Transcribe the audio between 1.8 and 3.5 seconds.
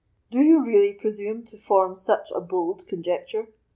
such a bold conjecture?"